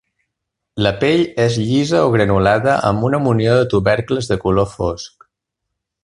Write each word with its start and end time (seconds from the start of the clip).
La 0.83 0.91
pell 1.03 1.19
és 1.43 1.57
llisa 1.65 1.99
o 2.07 2.09
granulada 2.15 2.77
amb 2.89 3.05
una 3.09 3.19
munió 3.29 3.59
de 3.63 3.67
tubercles 3.77 4.31
de 4.35 4.39
color 4.47 4.71
fosc. 4.77 5.29